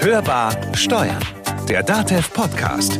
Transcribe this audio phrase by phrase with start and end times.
[0.00, 1.18] Hörbar Steuern,
[1.68, 2.98] der DATEV Podcast.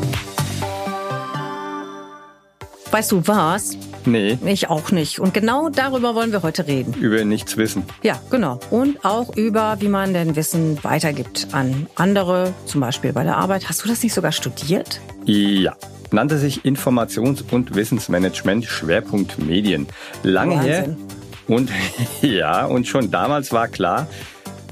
[2.91, 3.77] Weißt du was?
[4.07, 5.19] Nee, Ich auch nicht.
[5.21, 6.95] Und genau darüber wollen wir heute reden.
[6.95, 7.83] über nichts wissen.
[8.03, 8.61] Ja, genau.
[8.71, 13.69] Und auch über, wie man denn Wissen weitergibt an andere, zum Beispiel bei der Arbeit.
[13.69, 15.01] Hast du das nicht sogar studiert?
[15.25, 15.77] Ja.
[16.11, 19.87] Nannte sich Informations- und Wissensmanagement Schwerpunkt Medien.
[20.23, 20.71] Lange Wahnsinn.
[20.73, 20.97] her.
[21.47, 21.71] Und
[22.23, 24.07] ja, und schon damals war klar,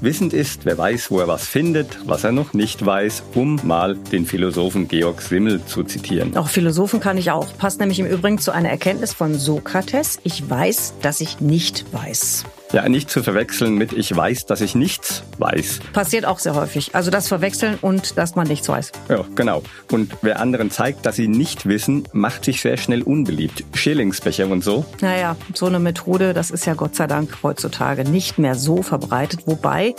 [0.01, 3.97] wissend ist, wer weiß, wo er was findet, was er noch nicht weiß, um mal
[3.97, 6.37] den Philosophen Georg Simmel zu zitieren.
[6.37, 7.47] Auch Philosophen kann ich auch.
[7.59, 10.19] Passt nämlich im Übrigen zu einer Erkenntnis von Sokrates.
[10.23, 12.45] Ich weiß, dass ich nicht weiß.
[12.77, 15.81] Ja, nicht zu verwechseln mit ich weiß, dass ich nichts weiß.
[15.95, 16.95] Passiert auch sehr häufig.
[16.95, 18.93] Also das Verwechseln und dass man nichts weiß.
[19.09, 19.63] Ja, genau.
[19.91, 23.65] Und wer anderen zeigt, dass sie nicht wissen, macht sich sehr schnell unbeliebt.
[23.73, 24.85] Schillingsbecher und so.
[25.01, 29.47] Naja, so eine Methode, das ist ja Gott sei Dank heutzutage nicht mehr so verbreitet.
[29.47, 29.95] Wobei,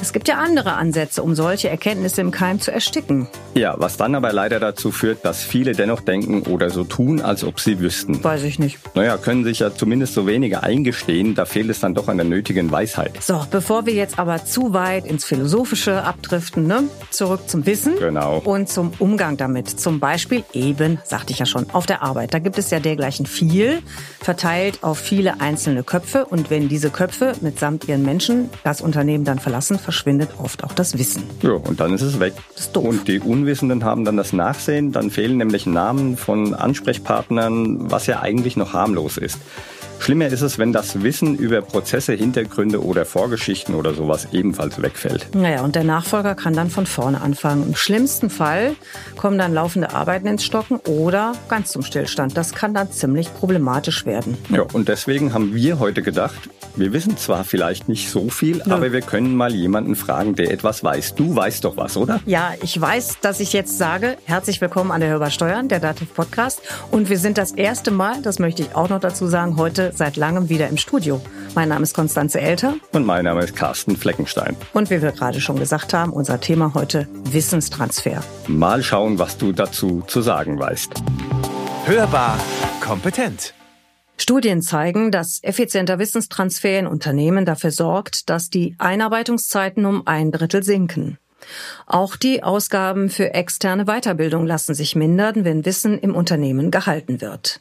[0.00, 3.26] es gibt ja andere Ansätze, um solche Erkenntnisse im Keim zu ersticken.
[3.54, 7.42] Ja, was dann aber leider dazu führt, dass viele dennoch denken oder so tun, als
[7.44, 8.22] ob sie wüssten.
[8.22, 8.78] Weiß ich nicht.
[8.94, 12.26] Naja, können sich ja zumindest so wenige eingestehen, da fehlt es dann doch an der
[12.26, 13.22] nötigen Weisheit.
[13.22, 16.84] So, bevor wir jetzt aber zu weit ins Philosophische abdriften, ne?
[17.10, 18.38] zurück zum Wissen Genau.
[18.38, 19.68] und zum Umgang damit.
[19.68, 22.32] Zum Beispiel eben, sagte ich ja schon, auf der Arbeit.
[22.34, 23.80] Da gibt es ja dergleichen viel,
[24.20, 26.24] verteilt auf viele einzelne Köpfe.
[26.26, 30.98] Und wenn diese Köpfe mitsamt ihren Menschen das Unternehmen dann verlassen, verschwindet oft auch das
[30.98, 31.22] Wissen.
[31.40, 32.34] Ja, und dann ist es weg.
[32.52, 32.84] Das ist doof.
[32.84, 38.20] Und die Unwissenden haben dann das Nachsehen, dann fehlen nämlich Namen von Ansprechpartnern, was ja
[38.20, 39.38] eigentlich noch harmlos ist.
[39.98, 45.34] Schlimmer ist es, wenn das Wissen über Prozesse, Hintergründe oder Vorgeschichten oder sowas ebenfalls wegfällt.
[45.34, 47.66] Naja, und der Nachfolger kann dann von vorne anfangen.
[47.66, 48.74] Im schlimmsten Fall
[49.16, 52.36] kommen dann laufende Arbeiten ins Stocken oder ganz zum Stillstand.
[52.36, 54.38] Das kann dann ziemlich problematisch werden.
[54.50, 58.92] Ja, und deswegen haben wir heute gedacht, wir wissen zwar vielleicht nicht so viel, aber
[58.92, 61.16] wir können mal jemanden fragen, der etwas weiß.
[61.16, 62.20] Du weißt doch was, oder?
[62.24, 66.14] Ja, ich weiß, dass ich jetzt sage, herzlich willkommen an der Hörbar Steuern, der Dativ
[66.14, 66.62] Podcast.
[66.92, 70.16] Und wir sind das erste Mal, das möchte ich auch noch dazu sagen, heute seit
[70.16, 71.20] langem wieder im Studio.
[71.54, 74.56] Mein Name ist Konstanze Elter Und mein Name ist Carsten Fleckenstein.
[74.74, 78.22] und wie wir gerade schon gesagt haben, unser Thema heute Wissenstransfer.
[78.46, 80.90] Mal schauen, was du dazu zu sagen weißt.
[81.86, 82.38] Hörbar
[82.80, 83.54] kompetent.
[84.20, 90.62] Studien zeigen, dass effizienter Wissenstransfer in Unternehmen dafür sorgt, dass die Einarbeitungszeiten um ein Drittel
[90.64, 91.18] sinken.
[91.86, 97.60] Auch die Ausgaben für externe Weiterbildung lassen sich mindern, wenn Wissen im Unternehmen gehalten wird.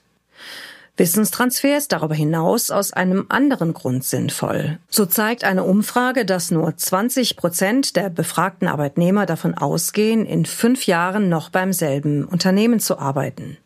[0.97, 4.79] Wissenstransfer ist darüber hinaus aus einem anderen Grund sinnvoll.
[4.89, 10.87] So zeigt eine Umfrage, dass nur 20 Prozent der befragten Arbeitnehmer davon ausgehen, in fünf
[10.87, 13.57] Jahren noch beim selben Unternehmen zu arbeiten.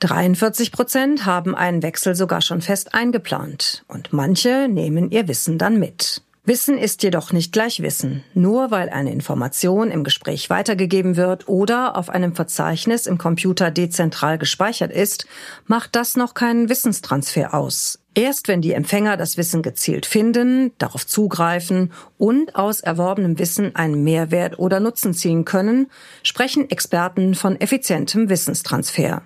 [0.00, 5.78] 43 Prozent haben einen Wechsel sogar schon fest eingeplant und manche nehmen ihr Wissen dann
[5.78, 6.22] mit.
[6.48, 8.24] Wissen ist jedoch nicht gleich Wissen.
[8.32, 14.38] Nur weil eine Information im Gespräch weitergegeben wird oder auf einem Verzeichnis im Computer dezentral
[14.38, 15.26] gespeichert ist,
[15.66, 17.98] macht das noch keinen Wissenstransfer aus.
[18.14, 24.02] Erst wenn die Empfänger das Wissen gezielt finden, darauf zugreifen und aus erworbenem Wissen einen
[24.02, 25.90] Mehrwert oder Nutzen ziehen können,
[26.22, 29.20] sprechen Experten von effizientem Wissenstransfer.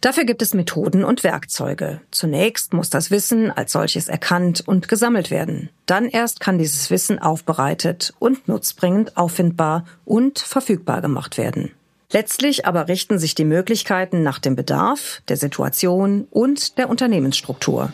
[0.00, 2.00] Dafür gibt es Methoden und Werkzeuge.
[2.10, 5.70] Zunächst muss das Wissen als solches erkannt und gesammelt werden.
[5.86, 11.72] Dann erst kann dieses Wissen aufbereitet und nutzbringend auffindbar und verfügbar gemacht werden.
[12.12, 17.92] Letztlich aber richten sich die Möglichkeiten nach dem Bedarf, der Situation und der Unternehmensstruktur.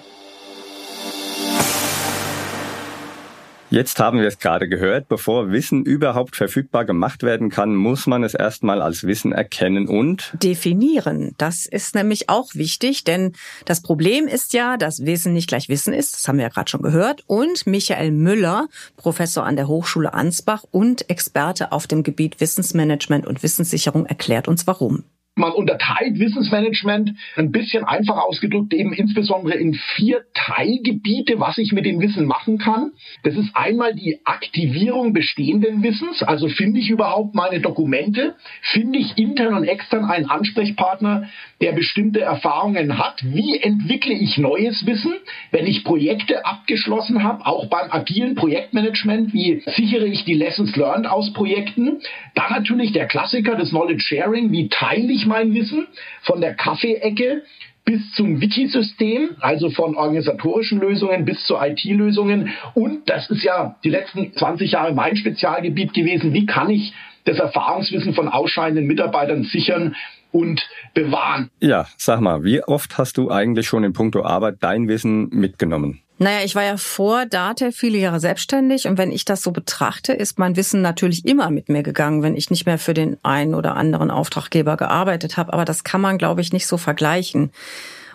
[3.69, 8.23] Jetzt haben wir es gerade gehört, bevor Wissen überhaupt verfügbar gemacht werden kann, muss man
[8.23, 11.35] es erstmal als Wissen erkennen und definieren.
[11.37, 13.33] Das ist nämlich auch wichtig, denn
[13.65, 16.15] das Problem ist ja, dass Wissen nicht gleich Wissen ist.
[16.15, 17.25] Das haben wir ja gerade schon gehört.
[17.27, 23.43] Und Michael Müller, Professor an der Hochschule Ansbach und Experte auf dem Gebiet Wissensmanagement und
[23.43, 25.03] Wissenssicherung, erklärt uns warum.
[25.39, 31.85] Man unterteilt Wissensmanagement ein bisschen einfach ausgedrückt eben insbesondere in vier Teilgebiete, was ich mit
[31.85, 32.93] dem Wissen machen kann.
[33.23, 39.19] Das ist einmal die Aktivierung bestehenden Wissens, also finde ich überhaupt meine Dokumente, finde ich
[39.19, 41.29] intern und extern einen Ansprechpartner,
[41.61, 45.13] der bestimmte Erfahrungen hat, wie entwickle ich neues Wissen,
[45.51, 51.07] wenn ich Projekte abgeschlossen habe, auch beim agilen Projektmanagement, wie sichere ich die Lessons learned
[51.07, 52.01] aus Projekten,
[52.35, 55.87] dann natürlich der Klassiker des Knowledge Sharing, wie teile ich mein Wissen
[56.23, 57.43] von der Kaffeeecke
[57.85, 62.51] bis zum Wiki-System, also von organisatorischen Lösungen bis zu IT-Lösungen.
[62.75, 66.35] Und das ist ja die letzten 20 Jahre mein Spezialgebiet gewesen.
[66.35, 66.93] Wie kann ich
[67.25, 69.95] das Erfahrungswissen von ausscheidenden Mitarbeitern sichern
[70.33, 71.51] und bewahren?
[71.61, 76.01] ja, sag mal, wie oft hast du eigentlich schon in puncto Arbeit dein Wissen mitgenommen?
[76.19, 80.15] Naja, ich war ja vor Date viele Jahre selbstständig und wenn ich das so betrachte,
[80.15, 83.55] ist mein Wissen natürlich immer mit mir gegangen, wenn ich nicht mehr für den einen
[83.55, 85.53] oder anderen Auftraggeber gearbeitet habe.
[85.53, 87.51] Aber das kann man, glaube ich, nicht so vergleichen.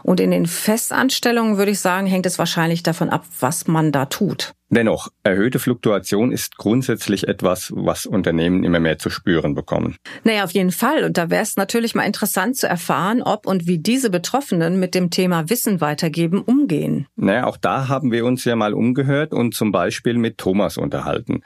[0.01, 4.05] Und in den Festanstellungen würde ich sagen, hängt es wahrscheinlich davon ab, was man da
[4.05, 4.53] tut.
[4.73, 9.97] Dennoch, erhöhte Fluktuation ist grundsätzlich etwas, was Unternehmen immer mehr zu spüren bekommen.
[10.23, 11.03] Naja, auf jeden Fall.
[11.03, 14.95] Und da wäre es natürlich mal interessant zu erfahren, ob und wie diese Betroffenen mit
[14.95, 17.05] dem Thema Wissen weitergeben umgehen.
[17.17, 21.41] Naja, auch da haben wir uns ja mal umgehört und zum Beispiel mit Thomas unterhalten.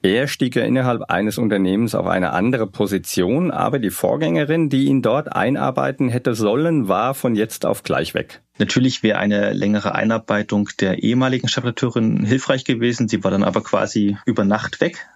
[0.00, 5.02] Er stieg ja innerhalb eines Unternehmens auf eine andere Position, aber die Vorgängerin, die ihn
[5.02, 8.40] dort einarbeiten hätte sollen, war von jetzt auf gleich weg.
[8.60, 13.08] Natürlich wäre eine längere Einarbeitung der ehemaligen Chefredakteurin hilfreich gewesen.
[13.08, 15.08] Sie war dann aber quasi über Nacht weg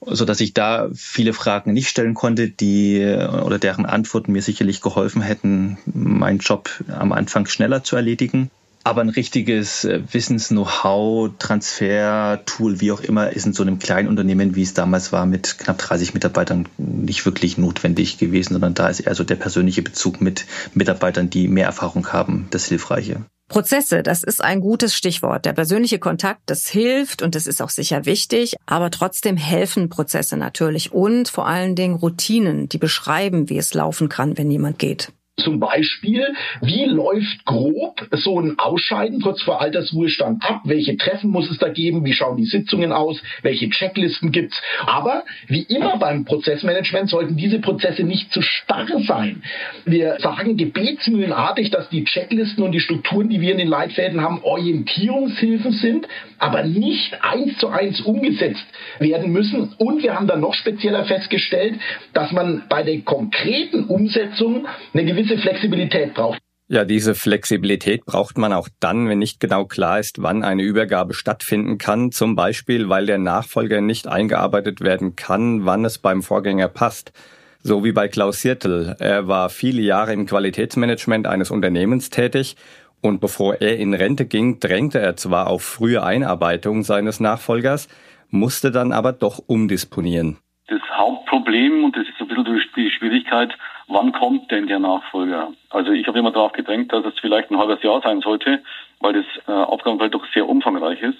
[0.00, 4.80] so dass ich da viele Fragen nicht stellen konnte, die oder deren Antworten mir sicherlich
[4.80, 8.50] geholfen hätten, meinen Job am Anfang schneller zu erledigen.
[8.86, 14.62] Aber ein richtiges äh, Wissens-Know-how-Transfer-Tool, wie auch immer, ist in so einem kleinen Unternehmen, wie
[14.62, 19.16] es damals war, mit knapp 30 Mitarbeitern nicht wirklich notwendig gewesen, sondern da ist eher
[19.16, 23.24] so der persönliche Bezug mit Mitarbeitern, die mehr Erfahrung haben, das Hilfreiche.
[23.48, 25.46] Prozesse, das ist ein gutes Stichwort.
[25.46, 30.36] Der persönliche Kontakt, das hilft und das ist auch sicher wichtig, aber trotzdem helfen Prozesse
[30.36, 35.10] natürlich und vor allen Dingen Routinen, die beschreiben, wie es laufen kann, wenn jemand geht.
[35.38, 40.62] Zum Beispiel, wie läuft grob so ein Ausscheiden kurz vor Altersruhestand ab?
[40.64, 42.06] Welche Treffen muss es da geben?
[42.06, 43.22] Wie schauen die Sitzungen aus?
[43.42, 44.56] Welche Checklisten gibt's?
[44.86, 49.42] Aber wie immer beim Prozessmanagement sollten diese Prozesse nicht zu starr sein.
[49.84, 54.42] Wir sagen gebetsmühlenartig, dass die Checklisten und die Strukturen, die wir in den Leitfäden haben,
[54.42, 58.64] Orientierungshilfen sind, aber nicht eins zu eins umgesetzt
[59.00, 59.74] werden müssen.
[59.76, 61.74] Und wir haben dann noch spezieller festgestellt,
[62.14, 66.40] dass man bei der konkreten Umsetzung eine gewisse gewisse Flexibilität braucht.
[66.68, 71.14] Ja, diese Flexibilität braucht man auch dann, wenn nicht genau klar ist, wann eine Übergabe
[71.14, 72.10] stattfinden kann.
[72.10, 77.12] Zum Beispiel, weil der Nachfolger nicht eingearbeitet werden kann, wann es beim Vorgänger passt.
[77.60, 78.96] So wie bei Klaus Siertel.
[78.98, 82.56] Er war viele Jahre im Qualitätsmanagement eines Unternehmens tätig
[83.00, 87.88] und bevor er in Rente ging, drängte er zwar auf frühe Einarbeitung seines Nachfolgers,
[88.30, 90.38] musste dann aber doch umdisponieren.
[90.66, 93.52] Das Hauptproblem, und das ist ein bisschen die Schwierigkeit,
[93.88, 95.52] wann kommt denn der Nachfolger?
[95.70, 98.62] Also ich habe immer darauf gedrängt, dass es vielleicht ein halbes Jahr sein sollte,
[99.00, 101.18] weil das äh, Aufgabenfeld doch sehr umfangreich ist.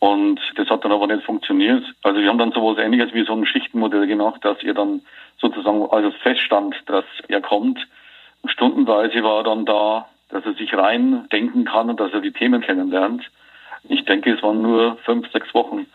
[0.00, 1.84] Und das hat dann aber nicht funktioniert.
[2.02, 5.02] Also wir haben dann sowas ähnliches wie so ein Schichtenmodell gemacht, dass er dann
[5.40, 7.80] sozusagen, als es feststand, dass er kommt,
[8.46, 12.32] stundenweise war er dann da, dass er sich rein denken kann und dass er die
[12.32, 13.28] Themen kennenlernt.
[13.88, 15.86] Ich denke, es waren nur fünf, sechs Wochen,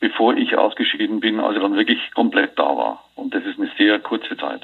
[0.00, 3.04] bevor ich ausgeschieden bin, als er dann wirklich komplett da war.
[3.14, 4.62] Und das ist eine sehr kurze Zeit.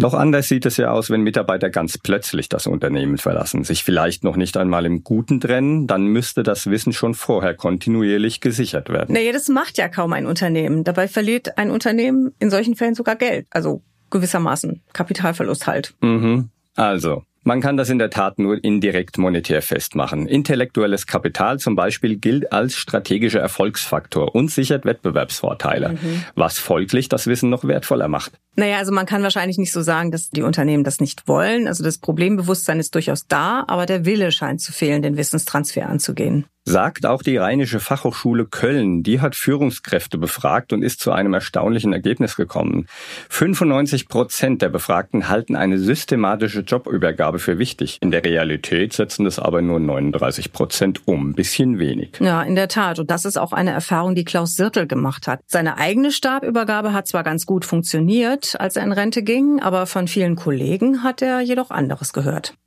[0.00, 4.22] Noch anders sieht es ja aus, wenn Mitarbeiter ganz plötzlich das Unternehmen verlassen, sich vielleicht
[4.22, 9.12] noch nicht einmal im Guten trennen, dann müsste das Wissen schon vorher kontinuierlich gesichert werden.
[9.12, 10.84] Nee, das macht ja kaum ein Unternehmen.
[10.84, 13.48] Dabei verliert ein Unternehmen in solchen Fällen sogar Geld.
[13.50, 15.94] Also gewissermaßen Kapitalverlust halt.
[16.00, 16.50] Mhm.
[16.76, 20.28] Also, man kann das in der Tat nur indirekt monetär festmachen.
[20.28, 26.24] Intellektuelles Kapital zum Beispiel gilt als strategischer Erfolgsfaktor und sichert Wettbewerbsvorteile, mhm.
[26.34, 28.32] was folglich das Wissen noch wertvoller macht.
[28.56, 31.68] Naja, also man kann wahrscheinlich nicht so sagen, dass die Unternehmen das nicht wollen.
[31.68, 36.44] Also das Problembewusstsein ist durchaus da, aber der Wille scheint zu fehlen, den Wissenstransfer anzugehen.
[36.68, 39.02] Sagt auch die Rheinische Fachhochschule Köln.
[39.02, 42.86] Die hat Führungskräfte befragt und ist zu einem erstaunlichen Ergebnis gekommen.
[43.30, 47.96] 95 Prozent der Befragten halten eine systematische Jobübergabe für wichtig.
[48.02, 51.32] In der Realität setzen das aber nur 39 Prozent um.
[51.32, 52.18] Bisschen wenig.
[52.20, 52.98] Ja, in der Tat.
[52.98, 55.40] Und das ist auch eine Erfahrung, die Klaus Sirtel gemacht hat.
[55.46, 60.06] Seine eigene Stabübergabe hat zwar ganz gut funktioniert, als er in Rente ging, aber von
[60.06, 62.58] vielen Kollegen hat er jedoch anderes gehört.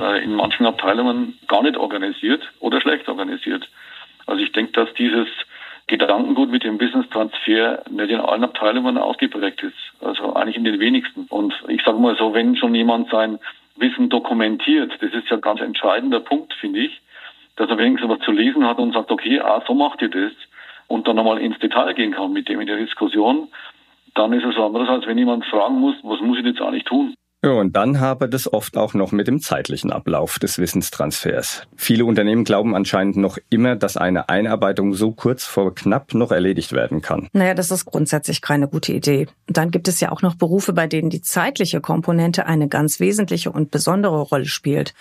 [0.00, 3.68] Äh, in manchen Abteilungen gar nicht organisiert oder schlecht organisiert.
[4.26, 5.28] Also ich denke, dass dieses
[5.86, 9.76] Gedankengut mit dem Wissenstransfer nicht in allen Abteilungen ausgeprägt ist.
[10.00, 11.26] Also eigentlich in den wenigsten.
[11.28, 13.38] Und ich sage mal so, wenn schon jemand sein
[13.76, 17.00] Wissen dokumentiert, das ist ja ein ganz entscheidender Punkt, finde ich,
[17.56, 20.32] dass er wenigstens was zu lesen hat und sagt, okay, ah, so macht ihr das
[20.88, 23.48] und dann nochmal ins Detail gehen kann mit dem in der Diskussion
[24.16, 27.14] dann ist es anderes, als wenn jemand fragen muss, was muss ich jetzt eigentlich tun?
[27.44, 31.62] Ja, und dann habe das oft auch noch mit dem zeitlichen Ablauf des Wissenstransfers.
[31.76, 36.72] Viele Unternehmen glauben anscheinend noch immer, dass eine Einarbeitung so kurz vor knapp noch erledigt
[36.72, 37.28] werden kann.
[37.32, 39.28] Naja, das ist grundsätzlich keine gute Idee.
[39.46, 43.52] dann gibt es ja auch noch Berufe, bei denen die zeitliche Komponente eine ganz wesentliche
[43.52, 44.94] und besondere Rolle spielt.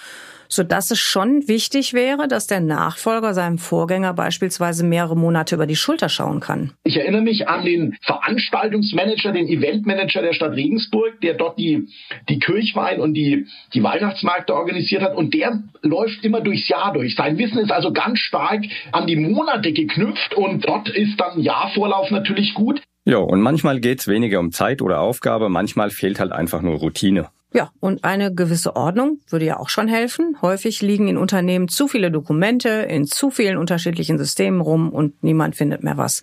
[0.55, 5.75] Sodass es schon wichtig wäre, dass der Nachfolger seinem Vorgänger beispielsweise mehrere Monate über die
[5.75, 6.71] Schulter schauen kann.
[6.83, 11.87] Ich erinnere mich an den Veranstaltungsmanager, den Eventmanager der Stadt Regensburg, der dort die,
[12.29, 17.15] die Kirchwein und die, die Weihnachtsmärkte organisiert hat und der läuft immer durchs Jahr durch.
[17.15, 22.09] Sein Wissen ist also ganz stark an die Monate geknüpft und dort ist dann Jahrvorlauf
[22.11, 22.81] natürlich gut.
[23.07, 27.27] Ja, und manchmal geht's weniger um Zeit oder Aufgabe, manchmal fehlt halt einfach nur Routine.
[27.55, 30.35] Ja, und eine gewisse Ordnung würde ja auch schon helfen.
[30.41, 35.55] Häufig liegen in Unternehmen zu viele Dokumente in zu vielen unterschiedlichen Systemen rum und niemand
[35.55, 36.21] findet mehr was.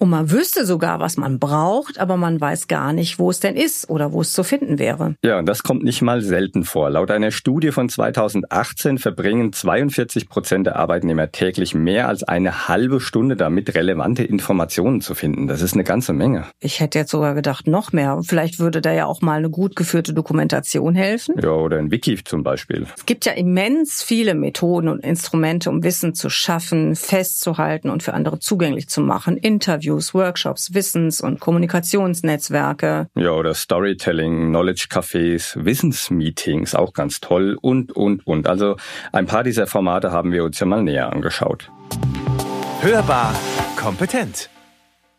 [0.00, 3.54] Und man wüsste sogar, was man braucht, aber man weiß gar nicht, wo es denn
[3.54, 5.14] ist oder wo es zu finden wäre.
[5.22, 6.88] Ja, und das kommt nicht mal selten vor.
[6.88, 12.98] Laut einer Studie von 2018 verbringen 42 Prozent der Arbeitnehmer täglich mehr als eine halbe
[12.98, 15.48] Stunde damit, relevante Informationen zu finden.
[15.48, 16.46] Das ist eine ganze Menge.
[16.60, 18.22] Ich hätte jetzt sogar gedacht, noch mehr.
[18.24, 21.34] Vielleicht würde da ja auch mal eine gut geführte Dokumentation helfen.
[21.38, 22.86] Ja, oder ein Wiki zum Beispiel.
[22.96, 28.14] Es gibt ja immens viele Methoden und Instrumente, um Wissen zu schaffen, festzuhalten und für
[28.14, 29.36] andere zugänglich zu machen.
[29.36, 33.08] Interviews Interviews, Workshops, Wissens- und Kommunikationsnetzwerke.
[33.16, 38.46] Ja, oder Storytelling, Knowledge-Cafés, Wissensmeetings, auch ganz toll und, und, und.
[38.46, 38.76] Also
[39.12, 41.70] ein paar dieser Formate haben wir uns ja mal näher angeschaut.
[42.80, 43.34] Hörbar
[43.76, 44.48] kompetent.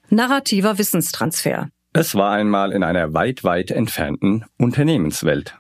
[0.10, 1.68] Narrativer Wissenstransfer.
[1.94, 5.56] Es war einmal in einer weit, weit entfernten Unternehmenswelt.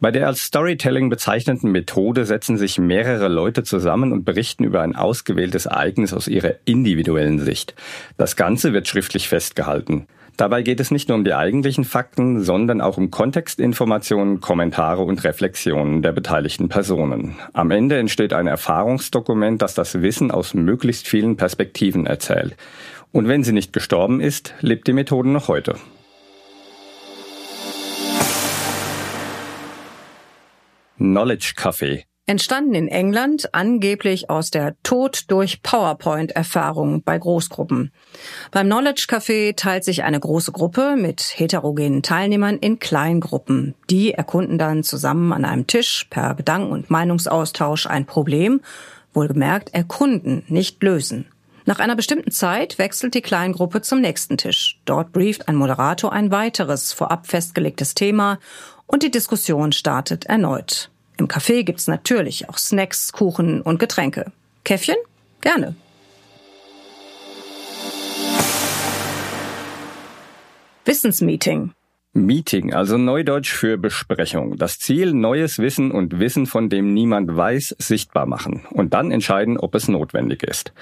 [0.00, 4.96] Bei der als Storytelling bezeichneten Methode setzen sich mehrere Leute zusammen und berichten über ein
[4.96, 7.74] ausgewähltes Ereignis aus ihrer individuellen Sicht.
[8.16, 10.06] Das Ganze wird schriftlich festgehalten.
[10.40, 15.22] Dabei geht es nicht nur um die eigentlichen Fakten, sondern auch um Kontextinformationen, Kommentare und
[15.22, 17.36] Reflexionen der beteiligten Personen.
[17.52, 22.56] Am Ende entsteht ein Erfahrungsdokument, das das Wissen aus möglichst vielen Perspektiven erzählt.
[23.12, 25.74] Und wenn sie nicht gestorben ist, lebt die Methode noch heute.
[31.00, 32.02] Knowledge Café.
[32.26, 37.90] Entstanden in England, angeblich aus der Tod durch PowerPoint-Erfahrung bei Großgruppen.
[38.52, 43.74] Beim Knowledge Café teilt sich eine große Gruppe mit heterogenen Teilnehmern in Kleingruppen.
[43.88, 48.60] Die erkunden dann zusammen an einem Tisch per Gedanken- und Meinungsaustausch ein Problem,
[49.14, 51.26] wohlgemerkt erkunden, nicht lösen.
[51.64, 54.80] Nach einer bestimmten Zeit wechselt die Kleingruppe zum nächsten Tisch.
[54.86, 58.38] Dort brieft ein Moderator ein weiteres, vorab festgelegtes Thema
[58.90, 60.90] und die Diskussion startet erneut.
[61.16, 64.32] Im Café gibt's natürlich auch Snacks, Kuchen und Getränke.
[64.64, 64.96] Käffchen?
[65.40, 65.76] Gerne.
[70.84, 71.72] Wissensmeeting.
[72.12, 74.56] Meeting, also Neudeutsch für Besprechung.
[74.56, 79.56] Das Ziel, neues Wissen und Wissen, von dem niemand weiß, sichtbar machen und dann entscheiden,
[79.56, 80.72] ob es notwendig ist.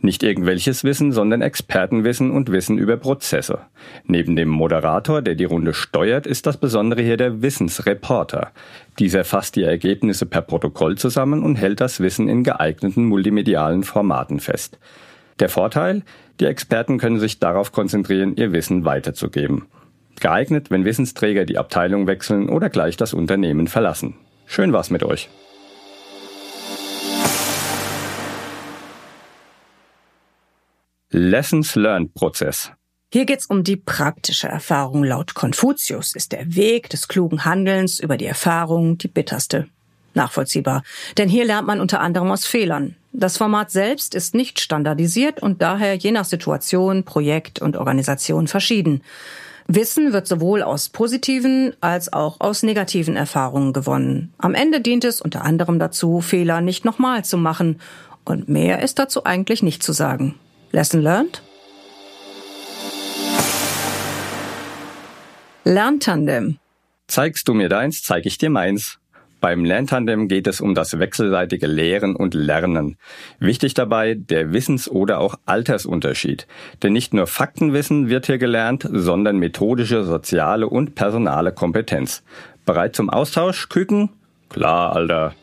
[0.00, 3.58] Nicht irgendwelches Wissen, sondern Expertenwissen und Wissen über Prozesse.
[4.06, 8.52] Neben dem Moderator, der die Runde steuert, ist das Besondere hier der Wissensreporter.
[8.98, 14.40] Dieser fasst die Ergebnisse per Protokoll zusammen und hält das Wissen in geeigneten multimedialen Formaten
[14.40, 14.78] fest.
[15.38, 16.02] Der Vorteil?
[16.40, 19.66] Die Experten können sich darauf konzentrieren, ihr Wissen weiterzugeben.
[20.20, 24.14] Geeignet, wenn Wissensträger die Abteilung wechseln oder gleich das Unternehmen verlassen.
[24.46, 25.28] Schön war's mit euch.
[31.10, 32.70] Lessons Learned Prozess.
[33.10, 35.02] Hier geht's um die praktische Erfahrung.
[35.02, 39.68] Laut Konfuzius ist der Weg des klugen Handelns über die Erfahrung die bitterste.
[40.12, 40.82] Nachvollziehbar.
[41.16, 42.96] Denn hier lernt man unter anderem aus Fehlern.
[43.12, 49.02] Das Format selbst ist nicht standardisiert und daher je nach Situation, Projekt und Organisation verschieden.
[49.70, 54.32] Wissen wird sowohl aus positiven als auch aus negativen Erfahrungen gewonnen.
[54.38, 57.78] Am Ende dient es unter anderem dazu, Fehler nicht nochmal zu machen.
[58.24, 60.36] Und mehr ist dazu eigentlich nicht zu sagen.
[60.72, 61.42] Lesson learned?
[65.64, 66.58] Lerntandem.
[67.06, 68.98] Zeigst du mir deins, zeig ich dir meins.
[69.40, 72.96] Beim Lerntandem geht es um das wechselseitige Lehren und Lernen.
[73.38, 76.48] Wichtig dabei der Wissens- oder auch Altersunterschied.
[76.82, 82.24] Denn nicht nur Faktenwissen wird hier gelernt, sondern methodische, soziale und personale Kompetenz.
[82.64, 84.10] Bereit zum Austausch, Küken?
[84.48, 85.34] Klar, Alter.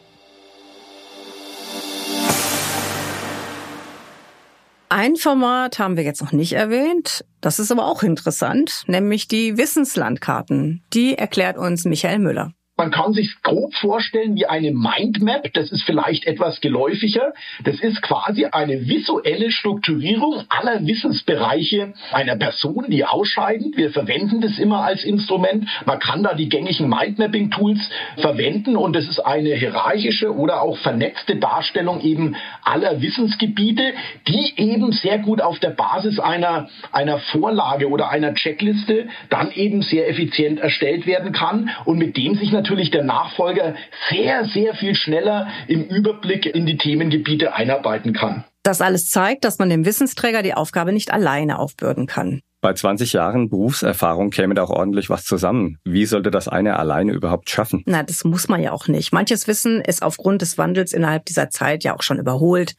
[4.89, 7.25] Ein Format haben wir jetzt noch nicht erwähnt.
[7.41, 10.83] Das ist aber auch interessant, nämlich die Wissenslandkarten.
[10.93, 12.51] Die erklärt uns Michael Müller.
[12.77, 15.53] Man kann sich grob vorstellen wie eine Mindmap.
[15.53, 17.33] Das ist vielleicht etwas geläufiger.
[17.63, 23.77] Das ist quasi eine visuelle Strukturierung aller Wissensbereiche einer Person, die ausscheidet.
[23.77, 25.69] Wir verwenden das immer als Instrument.
[25.85, 27.79] Man kann da die gängigen Mindmapping-Tools
[28.17, 33.93] verwenden und es ist eine hierarchische oder auch vernetzte Darstellung eben aller Wissensgebiete,
[34.27, 39.81] die eben sehr gut auf der Basis einer, einer Vorlage oder einer Checkliste dann eben
[39.81, 43.75] sehr effizient erstellt werden kann und mit dem sich natürlich natürlich der Nachfolger
[44.09, 48.43] sehr, sehr viel schneller im Überblick in die Themengebiete einarbeiten kann.
[48.63, 52.41] Das alles zeigt, dass man dem Wissensträger die Aufgabe nicht alleine aufbürden kann.
[52.61, 55.77] Bei 20 Jahren Berufserfahrung käme da auch ordentlich was zusammen.
[55.83, 57.83] Wie sollte das eine alleine überhaupt schaffen?
[57.85, 59.13] Na, das muss man ja auch nicht.
[59.13, 62.75] Manches Wissen ist aufgrund des Wandels innerhalb dieser Zeit ja auch schon überholt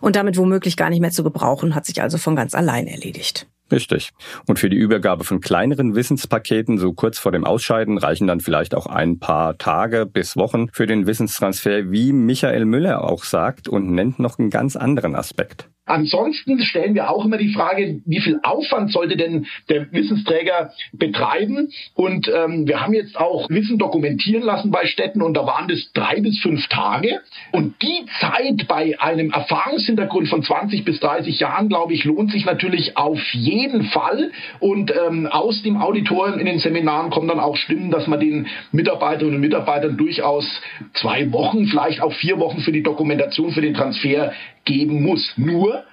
[0.00, 3.46] und damit womöglich gar nicht mehr zu gebrauchen, hat sich also von ganz allein erledigt.
[3.70, 4.10] Richtig.
[4.46, 8.74] Und für die Übergabe von kleineren Wissenspaketen so kurz vor dem Ausscheiden reichen dann vielleicht
[8.74, 13.90] auch ein paar Tage bis Wochen für den Wissenstransfer, wie Michael Müller auch sagt und
[13.90, 15.68] nennt noch einen ganz anderen Aspekt.
[15.90, 21.72] Ansonsten stellen wir auch immer die Frage, wie viel Aufwand sollte denn der Wissensträger betreiben?
[21.94, 25.90] Und ähm, wir haben jetzt auch Wissen dokumentieren lassen bei Städten und da waren das
[25.92, 27.20] drei bis fünf Tage.
[27.50, 32.44] Und die Zeit bei einem Erfahrungshintergrund von 20 bis 30 Jahren, glaube ich, lohnt sich
[32.44, 34.30] natürlich auf jeden Fall.
[34.60, 38.46] Und ähm, aus dem Auditorium in den Seminaren kommen dann auch Stimmen, dass man den
[38.70, 40.46] Mitarbeiterinnen und Mitarbeitern durchaus
[40.94, 44.32] zwei Wochen, vielleicht auch vier Wochen für die Dokumentation, für den Transfer
[44.70, 45.32] geben muss.
[45.36, 45.84] Nur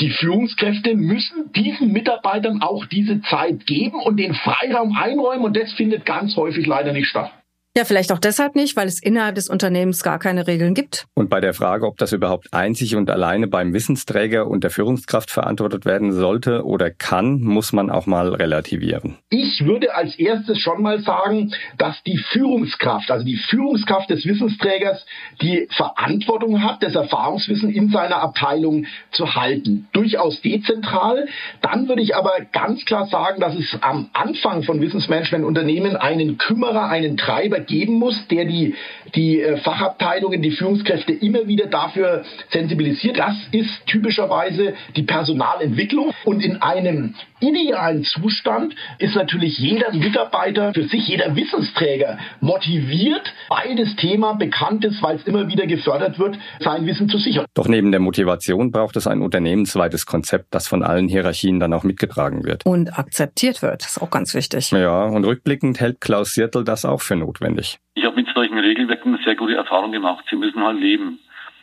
[0.00, 5.72] die Führungskräfte müssen diesen Mitarbeitern auch diese Zeit geben und den Freiraum einräumen und das
[5.72, 7.30] findet ganz häufig leider nicht statt.
[7.76, 11.04] Ja, vielleicht auch deshalb nicht, weil es innerhalb des Unternehmens gar keine Regeln gibt.
[11.12, 15.30] Und bei der Frage, ob das überhaupt einzig und alleine beim Wissensträger und der Führungskraft
[15.30, 19.18] verantwortet werden sollte oder kann, muss man auch mal relativieren.
[19.28, 25.04] Ich würde als erstes schon mal sagen, dass die Führungskraft, also die Führungskraft des Wissensträgers,
[25.42, 29.86] die Verantwortung hat, das Erfahrungswissen in seiner Abteilung zu halten.
[29.92, 31.28] Durchaus dezentral.
[31.60, 36.88] Dann würde ich aber ganz klar sagen, dass es am Anfang von Wissensmanagement-Unternehmen einen Kümmerer,
[36.88, 38.74] einen Treiber geben muss, der die,
[39.14, 43.18] die äh, Fachabteilungen, die Führungskräfte immer wieder dafür sensibilisiert.
[43.18, 46.12] Das ist typischerweise die Personalentwicklung.
[46.24, 53.76] Und in einem idealen Zustand ist natürlich jeder Mitarbeiter für sich, jeder Wissensträger motiviert, weil
[53.76, 57.46] das Thema bekannt ist, weil es immer wieder gefördert wird, sein Wissen zu sichern.
[57.54, 61.84] Doch neben der Motivation braucht es ein unternehmensweites Konzept, das von allen Hierarchien dann auch
[61.84, 62.64] mitgetragen wird.
[62.64, 64.70] Und akzeptiert wird, das ist auch ganz wichtig.
[64.70, 67.78] Ja, und rückblickend hält Klaus Siertel das auch für notwendig.
[67.94, 70.24] Ich habe mit solchen Regelwerken sehr gute Erfahrungen gemacht.
[70.30, 71.18] Sie müssen halt leben.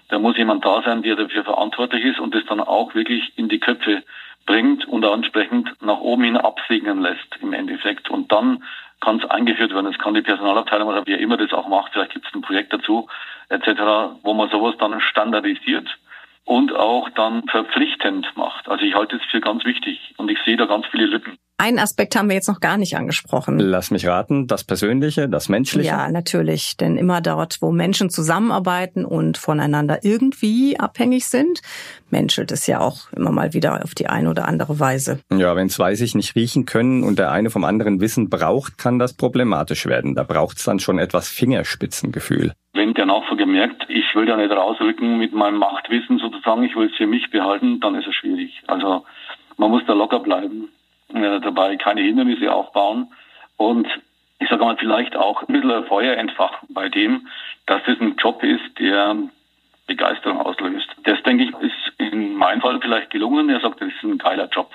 [0.09, 3.49] Da muss jemand da sein, der dafür verantwortlich ist und das dann auch wirklich in
[3.49, 4.03] die Köpfe
[4.45, 8.09] bringt und entsprechend nach oben hin absegnen lässt im Endeffekt.
[8.09, 8.63] Und dann
[9.01, 9.91] kann es eingeführt werden.
[9.91, 12.73] Es kann die Personalabteilung oder wer immer das auch macht, vielleicht gibt es ein Projekt
[12.73, 13.07] dazu,
[13.49, 13.67] etc.,
[14.23, 15.87] wo man sowas dann standardisiert
[16.45, 18.67] und auch dann verpflichtend macht.
[18.69, 21.37] Also ich halte es für ganz wichtig und ich sehe da ganz viele Lücken.
[21.63, 23.57] Einen Aspekt haben wir jetzt noch gar nicht angesprochen.
[23.57, 25.87] Lass mich raten, das Persönliche, das Menschliche.
[25.87, 26.75] Ja, natürlich.
[26.75, 31.61] Denn immer dort, wo Menschen zusammenarbeiten und voneinander irgendwie abhängig sind,
[32.09, 35.21] menschelt es ja auch immer mal wieder auf die eine oder andere Weise.
[35.31, 38.99] Ja, wenn zwei sich nicht riechen können und der eine vom anderen Wissen braucht, kann
[38.99, 40.15] das problematisch werden.
[40.15, 42.51] Da braucht es dann schon etwas Fingerspitzengefühl.
[42.73, 46.89] Wenn der Nachfolger merkt, ich will da nicht rausrücken mit meinem Machtwissen sozusagen, ich will
[46.89, 48.51] es für mich behalten, dann ist es schwierig.
[48.67, 49.05] Also
[49.55, 50.67] man muss da locker bleiben
[51.13, 53.13] äh, dabei keine Hindernisse aufbauen
[53.57, 53.87] und
[54.39, 57.27] ich sage mal vielleicht auch ein bisschen Feuer entfachen bei dem,
[57.65, 59.15] dass es ein Job ist, der
[59.87, 60.87] Begeisterung auslöst.
[61.03, 63.49] Das denke ich ist in meinem Fall vielleicht gelungen.
[63.49, 64.69] Er sagt, das ist ein geiler Job.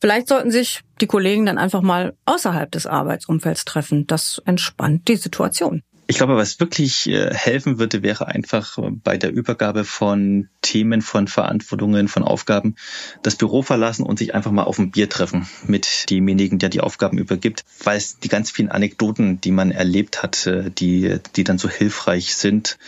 [0.00, 4.06] Vielleicht sollten sich die Kollegen dann einfach mal außerhalb des Arbeitsumfelds treffen.
[4.06, 5.82] Das entspannt die Situation.
[6.10, 11.28] Ich glaube, was wirklich äh, helfen würde, wäre einfach bei der Übergabe von Themen, von
[11.28, 12.76] Verantwortungen, von Aufgaben
[13.22, 16.80] das Büro verlassen und sich einfach mal auf ein Bier treffen mit demjenigen, der die
[16.80, 21.44] Aufgaben übergibt, weil es die ganz vielen Anekdoten, die man erlebt hat, äh, die, die
[21.44, 22.78] dann so hilfreich sind.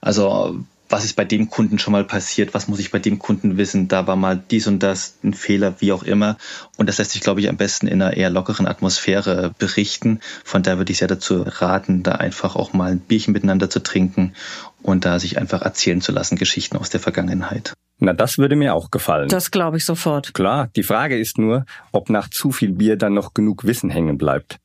[0.00, 3.56] Also was ist bei dem Kunden schon mal passiert, was muss ich bei dem Kunden
[3.56, 6.36] wissen, da war mal dies und das ein Fehler, wie auch immer.
[6.76, 10.20] Und das lässt sich, glaube ich, am besten in einer eher lockeren Atmosphäre berichten.
[10.44, 13.82] Von daher würde ich sehr dazu raten, da einfach auch mal ein Bierchen miteinander zu
[13.82, 14.34] trinken
[14.82, 17.72] und da sich einfach erzählen zu lassen, Geschichten aus der Vergangenheit.
[17.98, 19.28] Na, das würde mir auch gefallen.
[19.28, 20.34] Das glaube ich sofort.
[20.34, 24.18] Klar, die Frage ist nur, ob nach zu viel Bier dann noch genug Wissen hängen
[24.18, 24.58] bleibt.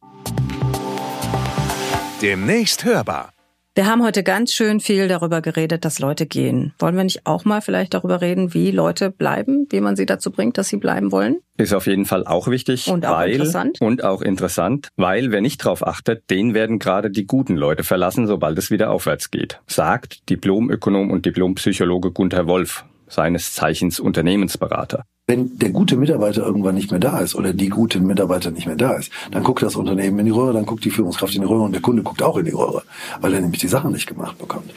[2.21, 3.29] Demnächst hörbar.
[3.77, 6.73] Wir haben heute ganz schön viel darüber geredet, dass Leute gehen.
[6.79, 10.31] Wollen wir nicht auch mal vielleicht darüber reden, wie Leute bleiben, wie man sie dazu
[10.31, 11.41] bringt, dass sie bleiben wollen?
[11.57, 12.87] Ist auf jeden Fall auch wichtig.
[12.87, 13.79] Und auch weil, interessant.
[13.79, 18.25] Und auch interessant, weil wer nicht drauf achtet, den werden gerade die guten Leute verlassen,
[18.25, 19.59] sobald es wieder aufwärts geht.
[19.67, 25.03] Sagt Diplomökonom und Diplompsychologe Gunther Wolf, seines Zeichens Unternehmensberater.
[25.29, 28.77] Wenn der gute Mitarbeiter irgendwann nicht mehr da ist oder die gute Mitarbeiter nicht mehr
[28.77, 31.47] da ist, dann guckt das Unternehmen in die Röhre, dann guckt die Führungskraft in die
[31.47, 32.83] Röhre und der Kunde guckt auch in die Röhre,
[33.19, 34.73] weil er nämlich die Sachen nicht gemacht bekommt.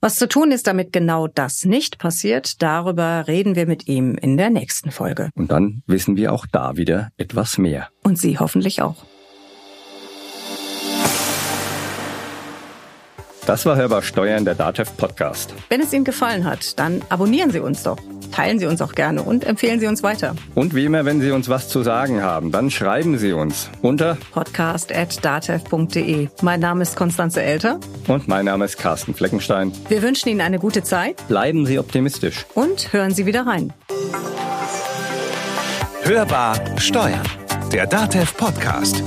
[0.00, 4.38] Was zu tun ist, damit genau das nicht passiert, darüber reden wir mit ihm in
[4.38, 5.28] der nächsten Folge.
[5.34, 7.88] Und dann wissen wir auch da wieder etwas mehr.
[8.02, 9.04] Und Sie hoffentlich auch.
[13.44, 15.52] Das war Hörbar Steuern, der DATEV Podcast.
[15.68, 17.98] Wenn es Ihnen gefallen hat, dann abonnieren Sie uns doch.
[18.32, 20.34] Teilen Sie uns auch gerne und empfehlen Sie uns weiter.
[20.54, 24.16] Und wie immer, wenn Sie uns was zu sagen haben, dann schreiben Sie uns unter
[24.32, 26.28] podcast.datev.de.
[26.42, 27.78] Mein Name ist Konstanze Elter.
[28.08, 29.72] Und mein Name ist Carsten Fleckenstein.
[29.88, 31.26] Wir wünschen Ihnen eine gute Zeit.
[31.28, 32.46] Bleiben Sie optimistisch.
[32.54, 33.72] Und hören Sie wieder rein.
[36.02, 37.22] Hörbar Steuern,
[37.72, 39.02] der DATEV Podcast.